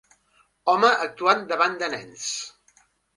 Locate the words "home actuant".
0.71-1.43